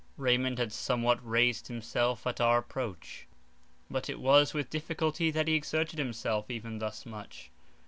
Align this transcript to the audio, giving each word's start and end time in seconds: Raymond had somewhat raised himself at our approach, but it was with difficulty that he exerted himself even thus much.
Raymond 0.17 0.57
had 0.57 0.73
somewhat 0.73 1.19
raised 1.23 1.67
himself 1.67 2.25
at 2.25 2.41
our 2.41 2.57
approach, 2.57 3.27
but 3.87 4.09
it 4.09 4.19
was 4.19 4.51
with 4.51 4.71
difficulty 4.71 5.29
that 5.29 5.47
he 5.47 5.53
exerted 5.53 5.99
himself 5.99 6.49
even 6.49 6.79
thus 6.79 7.05
much. 7.05 7.51